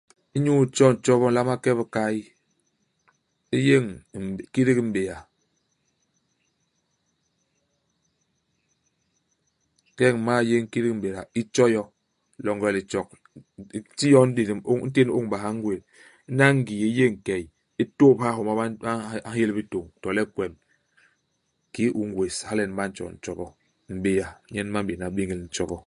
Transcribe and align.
Inyu 0.37 0.53
itjo 0.65 0.85
ntjobo 0.93 1.25
u 1.29 1.31
nlama 1.33 1.55
ke 1.63 1.69
i 1.73 1.77
bikay, 1.79 2.17
u 3.55 3.57
yéñ 3.67 3.85
m'bé 4.23 4.41
kidik 4.53 4.79
i 4.81 4.83
m'béa. 4.87 5.17
Ingeñ 9.89 10.13
u 10.17 10.21
m'mal 10.21 10.43
yéñ 10.51 10.63
kidik 10.71 10.93
i 10.95 10.97
m'béa, 10.97 11.21
u 11.39 11.41
tjo 11.53 11.65
yo 11.75 11.83
longe 12.45 12.67
i 12.71 12.75
litjok. 12.77 13.07
U 13.77 13.79
ti 13.97 14.05
yo 14.13 14.19
nlélem 14.27 14.59
ông 14.71 14.81
i 14.87 14.87
ntén 14.89 15.07
u 15.11 15.15
ôngbaha 15.19 15.47
u 15.53 15.55
ngwés. 15.57 15.81
Hana 16.29 16.45
i 16.53 16.57
ngii, 16.59 16.83
u 16.87 16.89
yéñ 16.99 17.13
key, 17.25 17.43
u 17.81 17.83
tôp 17.97 18.17
ha 18.21 18.27
i 18.31 18.35
homa 18.35 18.53
ba 18.59 18.63
ba 18.63 18.67
nhél 19.31 19.51
bitôñ 19.57 19.85
to 20.01 20.07
le 20.15 20.23
kwem, 20.35 20.53
kiki 21.73 21.87
u 21.99 22.01
ngwés. 22.09 22.35
Hala 22.47 22.61
nyen 22.63 22.77
ba 22.77 22.83
ntjo 22.89 23.03
ntjobo. 23.15 23.45
M'béa 23.95 24.27
nyen 24.53 24.69
ba 24.73 24.79
m'béna 24.83 25.05
béñél 25.15 25.41
ntjobo. 25.47 25.75